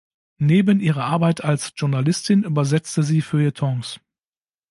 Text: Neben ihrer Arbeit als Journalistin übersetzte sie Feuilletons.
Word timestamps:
Neben 0.39 0.79
ihrer 0.79 1.03
Arbeit 1.05 1.43
als 1.43 1.73
Journalistin 1.75 2.41
übersetzte 2.41 3.03
sie 3.03 3.21
Feuilletons. 3.21 3.99